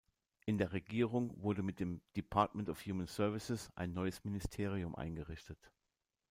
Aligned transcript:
In 0.47 0.57
der 0.57 0.71
Regierung 0.73 1.31
wurde 1.43 1.61
mit 1.61 1.79
dem 1.79 2.01
„Department 2.15 2.69
of 2.69 2.83
Human 2.87 3.05
Services“ 3.05 3.71
ein 3.75 3.93
neues 3.93 4.23
Ministerium 4.23 4.95
eingerichtet. 4.95 5.59